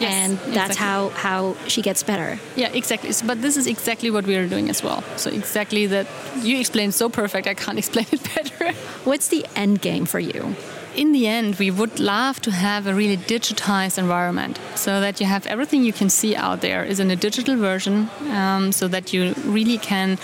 Yes, 0.00 0.12
and 0.12 0.38
that's 0.54 0.72
exactly. 0.72 0.76
how 0.76 1.08
how 1.10 1.56
she 1.68 1.82
gets 1.82 2.02
better. 2.02 2.38
Yeah, 2.56 2.68
exactly. 2.72 3.10
But 3.26 3.42
this 3.42 3.56
is 3.56 3.66
exactly 3.66 4.10
what 4.10 4.24
we 4.26 4.36
are 4.36 4.48
doing 4.48 4.70
as 4.70 4.82
well. 4.82 5.02
So 5.16 5.30
exactly 5.30 5.86
that 5.86 6.06
you 6.42 6.58
explained 6.58 6.94
so 6.94 7.08
perfect. 7.08 7.46
I 7.46 7.54
can't 7.54 7.78
explain 7.84 8.06
it 8.10 8.22
better. 8.34 8.72
What's 9.04 9.28
the 9.28 9.46
end 9.54 9.80
game 9.80 10.06
for 10.06 10.20
you? 10.20 10.56
in 10.96 11.12
the 11.12 11.26
end, 11.26 11.54
we 11.58 11.70
would 11.70 12.00
love 12.00 12.40
to 12.42 12.50
have 12.50 12.86
a 12.86 12.94
really 12.94 13.16
digitized 13.16 13.96
environment 13.96 14.58
so 14.74 15.00
that 15.00 15.20
you 15.20 15.26
have 15.26 15.46
everything 15.46 15.84
you 15.84 15.92
can 15.92 16.10
see 16.10 16.34
out 16.34 16.60
there 16.60 16.84
is 16.84 16.98
in 17.00 17.10
a 17.10 17.16
digital 17.16 17.56
version, 17.56 18.10
um, 18.30 18.72
so 18.72 18.88
that 18.88 19.12
you 19.12 19.32
really 19.44 19.78
can 19.78 20.18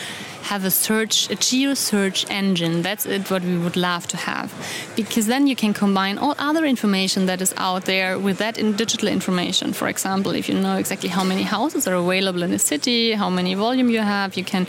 have 0.51 0.65
a 0.65 0.71
search, 0.71 1.29
a 1.31 1.35
geo 1.35 1.75
search 1.75 2.25
engine. 2.31 2.83
That's 2.83 3.05
it, 3.05 3.31
what 3.31 3.43
we 3.43 3.59
would 3.59 3.77
love 3.77 4.07
to 4.09 4.17
have. 4.17 4.49
Because 4.95 5.27
then 5.27 5.47
you 5.47 5.57
can 5.57 5.73
combine 5.75 6.19
all 6.19 6.35
other 6.39 6.65
information 6.65 7.27
that 7.27 7.41
is 7.41 7.53
out 7.57 7.85
there 7.85 8.19
with 8.19 8.39
that 8.39 8.57
in 8.57 8.77
digital 8.77 9.09
information. 9.09 9.73
For 9.73 9.89
example, 9.89 10.33
if 10.33 10.49
you 10.49 10.55
know 10.55 10.77
exactly 10.77 11.09
how 11.09 11.25
many 11.25 11.43
houses 11.43 11.89
are 11.89 11.95
available 11.95 12.43
in 12.43 12.53
a 12.53 12.59
city, 12.59 13.13
how 13.13 13.31
many 13.31 13.55
volume 13.55 13.91
you 13.91 14.01
have, 14.01 14.37
you 14.37 14.45
can 14.45 14.67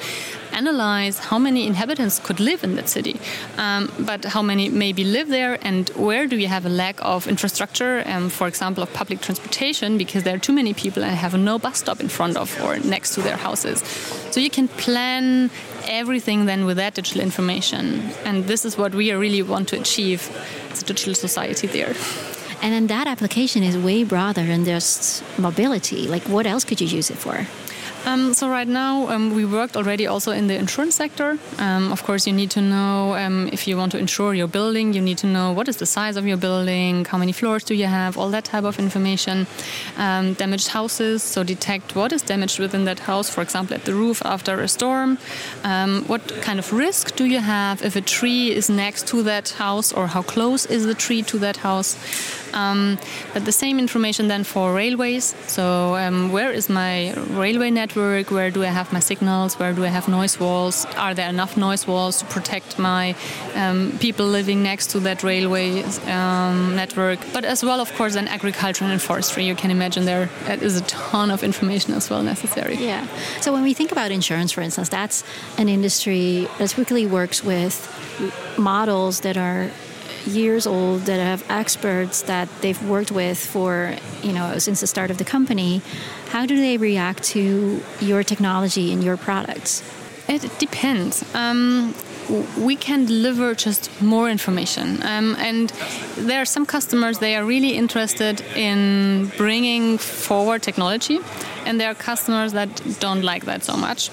analyze 0.53 1.19
how 1.19 1.39
many 1.39 1.67
inhabitants 1.67 2.19
could 2.19 2.39
live 2.39 2.63
in 2.63 2.75
that 2.75 2.89
city, 2.89 3.19
um, 3.57 3.91
but 3.99 4.25
how 4.25 4.41
many 4.41 4.69
maybe 4.69 5.03
live 5.03 5.29
there, 5.29 5.57
and 5.61 5.89
where 5.89 6.27
do 6.27 6.37
you 6.37 6.47
have 6.47 6.65
a 6.65 6.69
lack 6.69 6.99
of 7.01 7.27
infrastructure, 7.27 8.03
um, 8.05 8.29
for 8.29 8.47
example, 8.47 8.83
of 8.83 8.91
public 8.93 9.21
transportation, 9.21 9.97
because 9.97 10.23
there 10.23 10.35
are 10.35 10.39
too 10.39 10.53
many 10.53 10.73
people 10.73 11.03
and 11.03 11.15
have 11.15 11.37
no 11.37 11.59
bus 11.59 11.79
stop 11.79 11.99
in 11.99 12.09
front 12.09 12.37
of 12.37 12.59
or 12.63 12.79
next 12.79 13.13
to 13.15 13.21
their 13.21 13.37
houses. 13.37 13.79
So 14.31 14.39
you 14.39 14.49
can 14.49 14.67
plan 14.67 15.49
everything 15.85 16.45
then 16.45 16.65
with 16.65 16.77
that 16.77 16.93
digital 16.95 17.21
information, 17.21 18.01
and 18.25 18.45
this 18.45 18.65
is 18.65 18.77
what 18.77 18.93
we 18.93 19.11
really 19.11 19.41
want 19.41 19.67
to 19.69 19.79
achieve 19.79 20.29
as 20.71 20.81
a 20.81 20.85
digital 20.85 21.13
society 21.13 21.67
there. 21.67 21.95
And 22.61 22.73
then 22.73 22.87
that 22.87 23.07
application 23.07 23.61
is 23.61 23.77
way 23.77 24.03
broader 24.03 24.43
than 24.43 24.65
just 24.65 25.23
mobility. 25.37 26.07
Like, 26.07 26.23
what 26.27 26.47
else 26.47 26.63
could 26.63 26.81
you 26.81 26.87
use 26.87 27.11
it 27.11 27.17
for? 27.17 27.45
Um, 28.07 28.33
so 28.33 28.47
right 28.49 28.67
now 28.69 29.09
um, 29.09 29.35
we 29.35 29.43
worked 29.43 29.75
already 29.75 30.07
also 30.07 30.31
in 30.31 30.47
the 30.47 30.55
insurance 30.55 30.95
sector. 30.95 31.37
Um, 31.57 31.91
of 31.91 32.03
course, 32.03 32.25
you 32.25 32.31
need 32.31 32.49
to 32.51 32.61
know 32.61 33.15
um, 33.15 33.49
if 33.51 33.67
you 33.67 33.75
want 33.75 33.91
to 33.91 33.97
insure 33.97 34.33
your 34.33 34.47
building. 34.47 34.93
You 34.93 35.01
need 35.01 35.17
to 35.17 35.27
know 35.27 35.51
what 35.51 35.67
is 35.67 35.75
the 35.75 35.85
size 35.85 36.15
of 36.15 36.25
your 36.25 36.37
building, 36.37 37.03
how 37.03 37.17
many 37.17 37.33
floors 37.33 37.65
do 37.65 37.75
you 37.75 37.87
have, 37.87 38.17
all 38.17 38.29
that 38.29 38.45
type 38.45 38.63
of 38.63 38.79
information. 38.79 39.45
Um, 39.97 40.35
damaged 40.35 40.69
houses, 40.69 41.21
so 41.21 41.43
detect 41.43 41.95
what 41.95 42.13
is 42.13 42.21
damaged 42.21 42.59
within 42.59 42.85
that 42.85 42.99
house. 42.99 43.29
For 43.29 43.41
example, 43.41 43.75
at 43.75 43.83
the 43.83 43.93
roof 43.93 44.21
after 44.23 44.61
a 44.61 44.69
storm. 44.69 45.17
Um, 45.65 46.05
what 46.07 46.25
kind 46.41 46.59
of 46.59 46.71
risk 46.71 47.17
do 47.17 47.25
you 47.25 47.39
have 47.39 47.81
if 47.81 47.97
a 47.97 48.01
tree 48.01 48.55
is 48.55 48.69
next 48.69 49.05
to 49.07 49.21
that 49.23 49.49
house, 49.49 49.91
or 49.91 50.07
how 50.07 50.21
close 50.21 50.65
is 50.65 50.85
the 50.85 50.95
tree 50.95 51.23
to 51.23 51.37
that 51.39 51.57
house? 51.57 51.97
But 52.51 53.45
the 53.45 53.51
same 53.51 53.79
information 53.79 54.27
then 54.27 54.43
for 54.43 54.73
railways. 54.73 55.35
So 55.47 55.93
where 56.31 56.51
is 56.51 56.69
my 56.69 57.13
railway 57.13 57.71
network? 57.71 57.87
network? 57.87 58.31
Where 58.31 58.51
do 58.51 58.63
I 58.63 58.71
have 58.79 58.91
my 58.93 58.99
signals? 58.99 59.59
Where 59.59 59.73
do 59.73 59.83
I 59.83 59.87
have 59.87 60.07
noise 60.07 60.39
walls? 60.39 60.85
Are 60.97 61.13
there 61.13 61.29
enough 61.29 61.57
noise 61.57 61.87
walls 61.87 62.19
to 62.19 62.25
protect 62.25 62.79
my 62.79 63.15
um, 63.55 63.97
people 63.99 64.25
living 64.25 64.63
next 64.63 64.91
to 64.91 64.99
that 65.01 65.23
railway 65.23 65.83
um, 66.07 66.75
network? 66.75 67.19
But 67.33 67.45
as 67.45 67.63
well, 67.63 67.79
of 67.79 67.93
course, 67.95 68.13
then 68.13 68.27
agriculture 68.27 68.85
and 68.85 69.01
forestry. 69.01 69.45
You 69.45 69.55
can 69.55 69.71
imagine 69.71 70.05
there 70.05 70.29
is 70.61 70.77
a 70.77 70.81
ton 70.83 71.31
of 71.31 71.43
information 71.43 71.93
as 71.93 72.09
well 72.09 72.23
necessary. 72.23 72.75
Yeah. 72.75 73.05
So 73.41 73.51
when 73.53 73.63
we 73.63 73.73
think 73.73 73.91
about 73.91 74.11
insurance, 74.11 74.51
for 74.51 74.61
instance, 74.61 74.89
that's 74.89 75.23
an 75.57 75.69
industry 75.69 76.47
that 76.57 76.69
typically 76.69 77.05
works 77.05 77.43
with 77.43 77.75
models 78.57 79.21
that 79.21 79.37
are 79.37 79.69
years 80.27 80.67
old 80.67 81.01
that 81.01 81.19
have 81.19 81.43
experts 81.49 82.21
that 82.23 82.49
they've 82.61 82.81
worked 82.89 83.11
with 83.11 83.37
for 83.37 83.95
you 84.21 84.33
know 84.33 84.57
since 84.59 84.81
the 84.81 84.87
start 84.87 85.09
of 85.09 85.17
the 85.17 85.25
company 85.25 85.81
how 86.29 86.45
do 86.45 86.57
they 86.57 86.77
react 86.77 87.23
to 87.23 87.81
your 88.01 88.23
technology 88.23 88.91
and 88.91 89.03
your 89.03 89.17
products? 89.17 89.81
It 90.27 90.41
depends. 90.59 91.23
Um, 91.33 91.95
we 92.57 92.75
can 92.75 93.05
deliver 93.05 93.55
just 93.55 94.01
more 94.01 94.29
information. 94.29 95.01
Um, 95.03 95.35
and 95.39 95.69
there 96.17 96.41
are 96.41 96.45
some 96.45 96.65
customers, 96.65 97.19
they 97.19 97.35
are 97.35 97.45
really 97.45 97.75
interested 97.75 98.41
in 98.55 99.31
bringing 99.37 99.97
forward 99.97 100.61
technology. 100.63 101.19
And 101.65 101.79
there 101.79 101.89
are 101.89 101.95
customers 101.95 102.53
that 102.53 102.69
don't 102.99 103.23
like 103.23 103.45
that 103.45 103.63
so 103.63 103.75
much. 103.75 104.09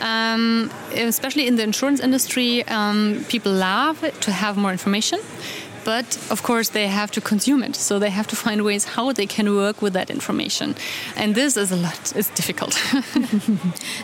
Um, 0.00 0.70
especially 0.94 1.46
in 1.46 1.56
the 1.56 1.62
insurance 1.62 2.00
industry, 2.00 2.64
um, 2.68 3.24
people 3.28 3.52
love 3.52 4.00
to 4.20 4.30
have 4.32 4.56
more 4.56 4.72
information 4.72 5.20
but 5.84 6.16
of 6.30 6.42
course 6.42 6.70
they 6.70 6.88
have 6.88 7.10
to 7.12 7.20
consume 7.20 7.62
it. 7.62 7.76
So 7.76 7.98
they 7.98 8.10
have 8.10 8.26
to 8.28 8.36
find 8.36 8.64
ways 8.64 8.84
how 8.84 9.12
they 9.12 9.26
can 9.26 9.54
work 9.54 9.82
with 9.82 9.92
that 9.92 10.10
information. 10.10 10.74
And 11.16 11.34
this 11.34 11.56
is 11.56 11.70
a 11.72 11.76
lot. 11.76 12.12
It's 12.16 12.30
difficult. 12.30 12.74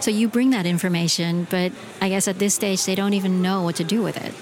So 0.01 0.11
you 0.11 0.29
bring 0.29 0.51
that 0.51 0.67
information 0.67 1.47
but 1.51 1.73
i 2.01 2.09
guess 2.09 2.29
at 2.29 2.39
this 2.39 2.55
stage 2.55 2.85
they 2.85 2.95
don't 2.95 3.15
even 3.15 3.43
know 3.43 3.63
what 3.63 3.77
to 3.77 3.85
do 3.85 4.03
with 4.03 4.17
it. 4.17 4.35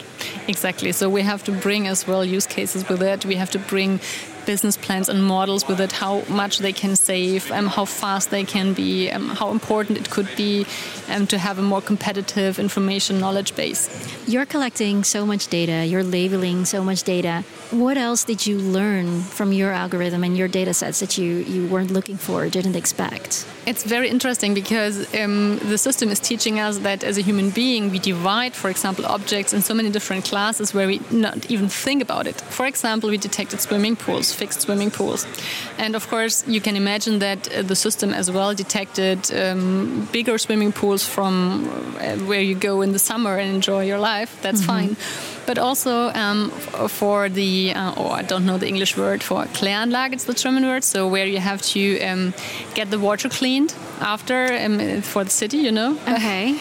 Exactly. 0.49 0.93
So 0.93 1.09
we 1.09 1.23
have 1.23 1.43
to 1.45 1.53
bring 1.53 1.87
as 1.87 2.07
well 2.07 2.25
use 2.25 2.47
cases 2.47 2.89
with 2.89 3.03
it. 3.03 3.25
We 3.25 3.37
have 3.37 3.51
to 3.51 3.59
bring 3.59 4.01
business 4.49 4.79
plans 4.79 5.11
and 5.11 5.21
models 5.23 5.69
with 5.69 5.79
it, 5.79 5.93
how 5.93 6.15
much 6.43 6.55
they 6.65 6.73
can 6.73 6.97
save, 6.97 7.53
um, 7.53 7.67
how 7.67 7.85
fast 7.85 8.31
they 8.31 8.45
can 8.55 8.73
be, 8.73 9.11
um, 9.11 9.29
how 9.41 9.51
important 9.51 9.99
it 9.99 10.09
could 10.09 10.31
be 10.37 10.65
um, 11.11 11.27
to 11.27 11.37
have 11.37 11.59
a 11.59 11.63
more 11.73 11.83
competitive 11.83 12.59
information 12.59 13.21
knowledge 13.21 13.55
base. 13.61 13.83
You're 14.27 14.47
collecting 14.47 15.05
so 15.05 15.27
much 15.27 15.49
data, 15.49 15.85
you're 15.85 16.09
labeling 16.19 16.65
so 16.65 16.83
much 16.83 17.03
data. 17.03 17.45
What 17.71 17.99
else 17.99 18.25
did 18.25 18.47
you 18.47 18.57
learn 18.57 19.21
from 19.21 19.53
your 19.53 19.73
algorithm 19.73 20.25
and 20.25 20.35
your 20.35 20.49
data 20.49 20.73
sets 20.73 21.01
that 21.01 21.19
you, 21.19 21.37
you 21.37 21.67
weren't 21.67 21.91
looking 21.91 22.17
for, 22.17 22.45
or 22.45 22.49
didn't 22.49 22.77
expect? 22.77 23.47
It's 23.67 23.85
very 23.85 24.09
interesting 24.09 24.55
because 24.55 25.15
um, 25.15 25.59
the 25.59 25.77
system 25.77 26.09
is 26.09 26.19
teaching 26.19 26.59
us 26.61 26.79
that 26.79 27.05
as 27.05 27.19
a 27.19 27.21
human 27.21 27.51
being, 27.51 27.91
we 27.91 27.99
divide, 27.99 28.55
for 28.55 28.71
example, 28.71 29.05
objects 29.05 29.53
in 29.53 29.61
so 29.61 29.75
many 29.75 29.91
different 29.91 30.25
classes 30.25 30.73
where 30.73 30.87
we 30.87 31.03
not 31.11 31.51
even 31.51 31.69
think 31.69 32.01
about 32.01 32.27
it. 32.27 32.41
For 32.41 32.67
example, 32.67 33.11
we 33.11 33.19
detected 33.19 33.61
swimming 33.61 33.97
pools, 33.97 34.33
fixed 34.33 34.63
swimming 34.63 34.91
pools. 34.91 35.27
And 35.77 35.95
of 35.95 36.09
course, 36.09 36.49
you 36.49 36.63
can 36.63 36.75
imagine 36.75 37.19
that 37.19 37.53
uh, 37.53 37.61
the 37.61 37.77
system 37.77 38.15
as 38.15 38.31
well 38.31 38.55
detected 38.55 39.31
um, 39.35 40.09
bigger 40.11 40.39
swimming 40.39 40.73
pools 40.73 41.05
from 41.05 41.69
uh, 42.01 42.17
where 42.25 42.41
you 42.41 42.55
go 42.55 42.81
in 42.81 42.93
the 42.93 42.99
summer 42.99 43.37
and 43.37 43.55
enjoy 43.55 43.85
your 43.85 43.99
life. 43.99 44.41
That's 44.41 44.63
mm-hmm. 44.63 44.95
fine 44.95 45.38
but 45.49 45.57
also 45.57 46.11
um, 46.11 46.51
for 47.01 47.31
the, 47.31 47.73
uh, 47.75 47.95
oh, 47.97 48.11
I 48.11 48.21
don't 48.21 48.45
know 48.45 48.59
the 48.59 48.69
English 48.69 48.99
word 48.99 49.23
for 49.23 49.45
Kläranlage, 49.47 50.13
it's 50.13 50.25
the 50.25 50.35
German 50.35 50.67
word, 50.67 50.85
so 50.85 51.09
where 51.09 51.25
you 51.25 51.39
have 51.39 51.63
to 51.73 51.99
um, 52.03 52.35
get 52.75 52.91
the 52.91 52.99
water 52.99 53.31
cleaned 53.31 53.75
after 54.01 54.53
um, 54.53 55.03
for 55.03 55.25
the 55.25 55.31
city, 55.31 55.59
you 55.59 55.73
know. 55.73 55.99
Okay. 56.09 56.59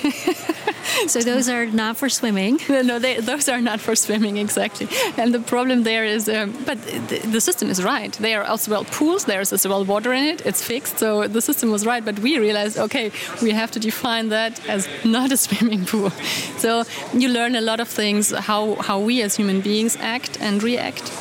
so 1.07 1.19
those 1.21 1.49
are 1.49 1.65
not 1.65 1.97
for 1.97 2.09
swimming. 2.09 2.59
No, 2.69 2.99
they, 2.99 3.19
those 3.19 3.49
are 3.49 3.59
not 3.59 3.79
for 3.79 3.95
swimming 3.95 4.37
exactly. 4.37 4.87
And 5.17 5.33
the 5.33 5.39
problem 5.39 5.83
there 5.83 6.05
is, 6.05 6.29
um, 6.29 6.55
but 6.65 6.81
the, 7.09 7.19
the, 7.33 7.41
system 7.41 7.69
is 7.69 7.83
right. 7.83 8.13
They 8.13 8.33
are 8.35 8.43
as 8.43 8.69
well 8.69 8.85
pools. 8.85 9.25
There's 9.25 9.51
as 9.51 9.67
well 9.67 9.83
water 9.83 10.13
in 10.13 10.23
it. 10.23 10.45
It's 10.45 10.63
fixed, 10.63 10.99
so 10.99 11.27
the 11.27 11.41
system 11.41 11.71
was 11.71 11.85
right. 11.85 12.05
But 12.05 12.19
we 12.19 12.37
realized, 12.37 12.77
okay, 12.77 13.11
we 13.41 13.51
have 13.51 13.71
to 13.71 13.79
define 13.79 14.29
that 14.29 14.53
as 14.69 14.87
not 15.03 15.31
a 15.31 15.37
swimming 15.45 15.85
pool. 15.85 16.11
So 16.57 16.83
you 17.13 17.29
learn 17.29 17.55
a 17.55 17.61
lot 17.61 17.79
of 17.79 17.87
things 17.87 18.31
how 18.31 18.75
how 18.75 18.99
we 18.99 19.21
as 19.21 19.35
human 19.35 19.61
beings 19.61 19.97
act 19.99 20.37
and 20.39 20.63
react, 20.63 21.11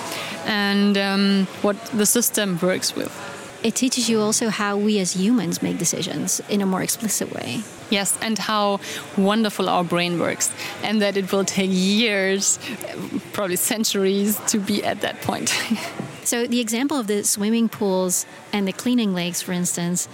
and 0.47 0.97
um, 0.99 1.47
what 1.63 1.77
the 1.87 2.07
system 2.07 2.59
works 2.63 2.95
with. 2.95 3.26
It 3.63 3.75
teaches 3.75 4.09
you 4.09 4.21
also 4.21 4.49
how 4.49 4.77
we 4.77 4.99
as 4.99 5.17
humans 5.17 5.63
make 5.63 5.79
decisions 5.79 6.41
in 6.49 6.61
a 6.61 6.67
more 6.67 6.83
explicit 6.83 7.33
way. 7.33 7.63
Yes, 7.91 8.19
and 8.21 8.39
how 8.39 8.81
wonderful 9.17 9.69
our 9.69 9.85
brain 9.85 10.19
works, 10.19 10.53
and 10.83 11.01
that 11.03 11.17
it 11.17 11.33
will 11.33 11.45
take 11.45 11.71
years, 11.73 12.59
probably 13.33 13.57
centuries, 13.57 14.39
to 14.49 14.59
be 14.59 14.85
at 14.85 15.01
that 15.01 15.21
point. 15.23 15.49
so, 16.25 16.47
the 16.47 16.61
example 16.61 16.99
of 16.99 17.07
the 17.07 17.25
swimming 17.25 17.69
pools 17.69 18.27
and 18.53 18.67
the 18.67 18.73
cleaning 18.73 19.15
lakes, 19.15 19.43
for 19.43 19.53
instance, 19.53 20.09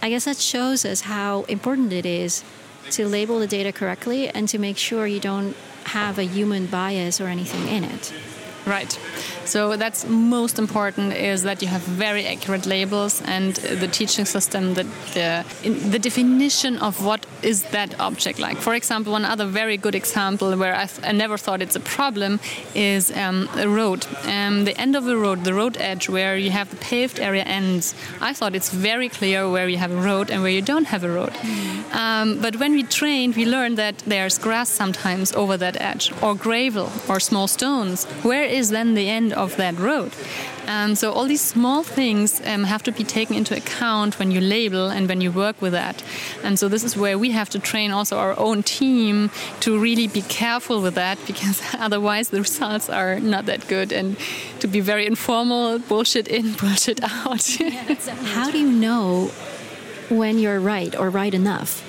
I 0.00 0.10
guess 0.10 0.24
that 0.26 0.36
shows 0.36 0.84
us 0.84 1.02
how 1.02 1.42
important 1.42 1.92
it 1.92 2.06
is 2.06 2.44
to 2.92 3.06
label 3.06 3.38
the 3.40 3.46
data 3.46 3.72
correctly 3.72 4.28
and 4.28 4.48
to 4.48 4.58
make 4.58 4.78
sure 4.78 5.06
you 5.06 5.20
don't 5.20 5.56
have 5.84 6.18
a 6.18 6.24
human 6.24 6.66
bias 6.66 7.20
or 7.20 7.26
anything 7.26 7.66
in 7.68 7.84
it. 7.84 8.12
Right. 8.66 8.98
So 9.44 9.76
that's 9.76 10.06
most 10.06 10.58
important 10.58 11.14
is 11.14 11.42
that 11.44 11.62
you 11.62 11.68
have 11.68 11.80
very 11.80 12.26
accurate 12.26 12.66
labels 12.66 13.22
and 13.24 13.54
the 13.56 13.88
teaching 13.88 14.26
system, 14.26 14.74
the, 14.74 14.84
the, 15.14 15.44
the 15.88 15.98
definition 15.98 16.76
of 16.78 17.02
what 17.02 17.24
is 17.42 17.62
that 17.70 17.98
object 17.98 18.38
like. 18.38 18.58
For 18.58 18.74
example, 18.74 19.12
one 19.12 19.24
other 19.24 19.46
very 19.46 19.78
good 19.78 19.94
example 19.94 20.54
where 20.56 20.74
I, 20.74 20.88
I 21.02 21.12
never 21.12 21.38
thought 21.38 21.62
it's 21.62 21.76
a 21.76 21.80
problem 21.80 22.40
is 22.74 23.10
um, 23.16 23.48
a 23.56 23.66
road. 23.66 24.06
Um, 24.24 24.64
the 24.64 24.78
end 24.78 24.96
of 24.96 25.04
the 25.04 25.16
road, 25.16 25.44
the 25.44 25.54
road 25.54 25.78
edge 25.78 26.10
where 26.10 26.36
you 26.36 26.50
have 26.50 26.68
the 26.68 26.76
paved 26.76 27.18
area 27.18 27.44
ends. 27.44 27.94
I 28.20 28.34
thought 28.34 28.54
it's 28.54 28.70
very 28.70 29.08
clear 29.08 29.50
where 29.50 29.68
you 29.68 29.78
have 29.78 29.92
a 29.92 30.00
road 30.00 30.30
and 30.30 30.42
where 30.42 30.50
you 30.50 30.62
don't 30.62 30.88
have 30.88 31.04
a 31.04 31.10
road. 31.10 31.30
Mm. 31.30 31.94
Um, 31.94 32.40
but 32.40 32.56
when 32.56 32.72
we 32.72 32.82
trained, 32.82 33.34
we 33.36 33.46
learned 33.46 33.78
that 33.78 33.98
there's 34.06 34.36
grass 34.36 34.68
sometimes 34.68 35.32
over 35.32 35.56
that 35.56 35.80
edge 35.80 36.12
or 36.22 36.34
gravel 36.34 36.92
or 37.08 37.18
small 37.18 37.48
stones. 37.48 38.04
Where 38.22 38.44
is 38.48 38.70
then 38.70 38.94
the 38.94 39.08
end 39.08 39.32
of 39.32 39.56
that 39.56 39.78
road. 39.78 40.12
Um, 40.68 40.94
so 40.94 41.12
all 41.12 41.24
these 41.24 41.40
small 41.40 41.82
things 41.82 42.42
um, 42.44 42.64
have 42.64 42.82
to 42.82 42.92
be 42.92 43.02
taken 43.02 43.34
into 43.34 43.56
account 43.56 44.18
when 44.18 44.30
you 44.30 44.40
label 44.40 44.88
and 44.90 45.08
when 45.08 45.22
you 45.22 45.32
work 45.32 45.62
with 45.62 45.72
that. 45.72 46.02
And 46.44 46.58
so 46.58 46.68
this 46.68 46.84
is 46.84 46.94
where 46.94 47.18
we 47.18 47.30
have 47.30 47.48
to 47.50 47.58
train 47.58 47.90
also 47.90 48.18
our 48.18 48.38
own 48.38 48.62
team 48.62 49.30
to 49.60 49.80
really 49.80 50.08
be 50.08 50.20
careful 50.22 50.82
with 50.82 50.94
that 50.94 51.18
because 51.26 51.62
otherwise 51.78 52.28
the 52.28 52.40
results 52.40 52.90
are 52.90 53.18
not 53.18 53.46
that 53.46 53.66
good. 53.66 53.92
And 53.92 54.18
to 54.60 54.68
be 54.68 54.80
very 54.80 55.06
informal, 55.06 55.78
bullshit 55.78 56.28
in, 56.28 56.52
bullshit 56.60 57.02
out. 57.02 57.46
How 58.34 58.50
do 58.50 58.58
you 58.58 58.70
know 58.70 59.30
when 60.10 60.38
you're 60.38 60.60
right 60.60 60.94
or 60.94 61.08
right 61.08 61.32
enough? 61.32 61.82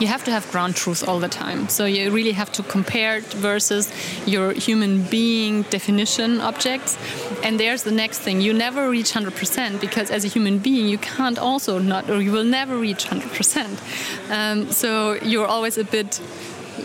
You 0.00 0.06
have 0.06 0.24
to 0.24 0.30
have 0.30 0.50
ground 0.50 0.76
truth 0.76 1.06
all 1.08 1.18
the 1.18 1.28
time. 1.28 1.68
So 1.68 1.84
you 1.84 2.10
really 2.10 2.32
have 2.32 2.52
to 2.52 2.62
compare 2.62 3.20
versus 3.20 3.92
your 4.26 4.52
human 4.52 5.02
being 5.02 5.62
definition 5.62 6.40
objects. 6.40 6.96
And 7.42 7.58
there's 7.58 7.82
the 7.82 7.92
next 7.92 8.20
thing. 8.20 8.40
You 8.40 8.52
never 8.52 8.88
reach 8.88 9.12
100% 9.12 9.80
because 9.80 10.10
as 10.10 10.24
a 10.24 10.28
human 10.28 10.58
being, 10.58 10.88
you 10.88 10.98
can't 10.98 11.38
also 11.38 11.78
not, 11.78 12.08
or 12.10 12.20
you 12.20 12.32
will 12.32 12.44
never 12.44 12.76
reach 12.76 13.06
100%. 13.06 14.30
Um, 14.30 14.70
so 14.70 15.14
you're 15.22 15.46
always 15.46 15.78
a 15.78 15.84
bit 15.84 16.20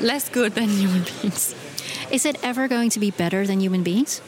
less 0.01 0.29
good 0.29 0.55
than 0.55 0.70
human 0.84 1.03
beings. 1.03 1.55
Is 2.12 2.25
it 2.25 2.38
ever 2.43 2.67
going 2.67 2.89
to 2.91 3.00
be 3.00 3.12
better 3.12 3.46
than 3.46 3.60
human 3.60 3.84
beings? 3.84 4.22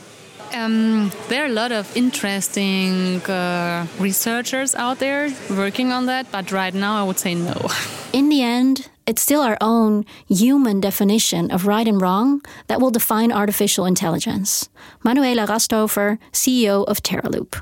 Um, 0.56 1.12
there 1.28 1.44
are 1.44 1.48
a 1.48 1.54
lot 1.54 1.74
of 1.74 1.86
interesting 1.98 3.22
uh, 3.24 3.86
researchers 4.00 4.74
out 4.74 5.00
there 5.00 5.30
working 5.50 5.92
on 5.92 6.06
that, 6.06 6.32
but 6.32 6.50
right 6.52 6.74
now 6.74 6.96
I 6.96 7.04
would 7.04 7.20
say 7.20 7.36
no. 7.36 7.56
In 8.14 8.30
the 8.30 8.42
end, 8.42 8.88
it's 9.06 9.22
still 9.22 9.42
our 9.42 9.58
own 9.60 10.06
human 10.30 10.80
definition 10.80 11.52
of 11.52 11.68
right 11.68 11.86
and 11.86 12.02
wrong 12.02 12.42
that 12.68 12.80
will 12.80 12.90
define 12.90 13.34
artificial 13.34 13.86
intelligence. 13.86 14.70
Manuela 15.04 15.46
Rasthofer, 15.46 16.20
CEO 16.32 16.86
of 16.86 17.04
Terraloupe. 17.04 17.60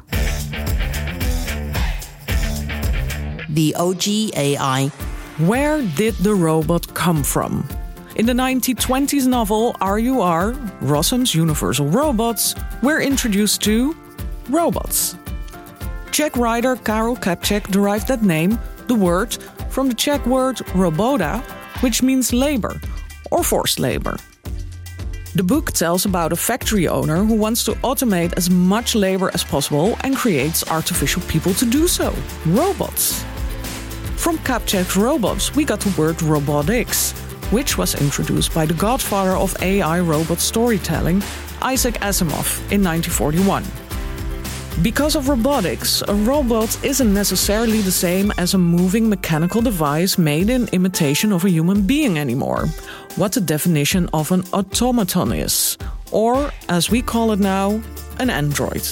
The 3.50 3.74
OG 3.76 4.38
AI. 4.38 4.90
Where 5.40 5.82
did 5.82 6.14
the 6.16 6.36
robot 6.36 6.94
come 6.94 7.24
from? 7.24 7.68
In 8.16 8.28
the 8.28 8.34
1920s 8.34 9.26
novel 9.26 9.76
RUR, 9.82 10.54
Rossum's 10.82 11.34
Universal 11.34 11.88
Robots, 11.88 12.54
we're 12.84 13.02
introduced 13.02 13.62
to 13.64 13.96
robots. 14.50 15.16
Czech 16.12 16.38
writer 16.38 16.76
Karel 16.76 17.16
Čapek 17.16 17.72
derived 17.72 18.08
that 18.10 18.22
name, 18.22 18.60
the 18.86 18.94
word, 18.94 19.34
from 19.70 19.88
the 19.88 19.96
Czech 19.96 20.24
word 20.28 20.58
robota, 20.76 21.42
which 21.82 22.04
means 22.04 22.32
labor 22.32 22.80
or 23.32 23.44
forced 23.44 23.80
labor. 23.80 24.16
The 25.34 25.44
book 25.44 25.72
tells 25.72 26.06
about 26.06 26.32
a 26.32 26.36
factory 26.36 26.88
owner 26.88 27.24
who 27.24 27.34
wants 27.34 27.64
to 27.64 27.72
automate 27.82 28.38
as 28.38 28.48
much 28.48 28.94
labor 28.94 29.32
as 29.34 29.44
possible 29.44 29.98
and 30.02 30.16
creates 30.16 30.64
artificial 30.70 31.24
people 31.24 31.56
to 31.56 31.66
do 31.66 31.88
so 31.88 32.14
robots. 32.46 33.26
From 34.18 34.38
Čapek's 34.38 34.96
robots, 34.96 35.56
we 35.56 35.66
got 35.66 35.80
the 35.80 36.00
word 36.00 36.22
robotics, 36.22 37.14
which 37.52 37.78
was 37.78 37.96
introduced 37.96 38.54
by 38.54 38.66
the 38.66 38.74
godfather 38.74 39.38
of 39.38 39.56
AI 39.62 40.00
robot 40.00 40.40
storytelling, 40.40 41.22
Isaac 41.62 41.96
Asimov, 41.96 42.60
in 42.72 42.84
1941. 42.84 43.64
Because 44.82 45.16
of 45.16 45.30
robotics, 45.30 46.02
a 46.08 46.16
robot 46.16 46.84
isn't 46.84 47.14
necessarily 47.14 47.82
the 47.82 47.92
same 47.92 48.32
as 48.40 48.54
a 48.54 48.58
moving 48.58 49.08
mechanical 49.08 49.62
device 49.62 50.18
made 50.18 50.50
in 50.50 50.68
imitation 50.70 51.32
of 51.32 51.46
a 51.46 51.50
human 51.50 51.84
being 51.84 52.18
anymore. 52.18 52.66
What 53.16 53.34
the 53.34 53.42
definition 53.42 54.10
of 54.14 54.32
an 54.32 54.44
automaton 54.52 55.32
is, 55.32 55.78
or 56.12 56.52
as 56.70 56.90
we 56.90 57.04
call 57.04 57.32
it 57.34 57.40
now, 57.40 57.82
an 58.20 58.32
android. 58.32 58.84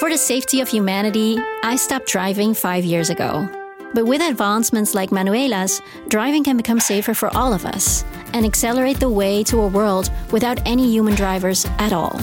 For 0.00 0.10
the 0.10 0.18
safety 0.18 0.60
of 0.60 0.68
humanity, 0.68 1.38
I 1.62 1.76
stopped 1.76 2.08
driving 2.08 2.54
five 2.54 2.84
years 2.84 3.10
ago. 3.10 3.48
But 3.94 4.06
with 4.06 4.20
advancements 4.20 4.94
like 4.94 5.10
Manuela's, 5.10 5.80
driving 6.08 6.44
can 6.44 6.56
become 6.56 6.80
safer 6.80 7.14
for 7.14 7.34
all 7.36 7.52
of 7.52 7.64
us 7.64 8.04
and 8.32 8.44
accelerate 8.44 8.98
the 9.00 9.08
way 9.08 9.44
to 9.44 9.60
a 9.60 9.68
world 9.68 10.10
without 10.32 10.60
any 10.66 10.90
human 10.90 11.14
drivers 11.14 11.64
at 11.78 11.92
all. 11.92 12.18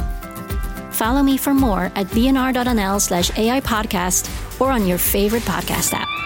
Follow 0.91 1.23
me 1.23 1.37
for 1.37 1.53
more 1.53 1.85
at 1.95 2.07
bnr.nl 2.07 3.01
slash 3.01 3.35
AI 3.37 3.61
podcast 3.61 4.29
or 4.59 4.69
on 4.69 4.85
your 4.85 4.97
favorite 4.97 5.43
podcast 5.43 5.93
app. 5.93 6.20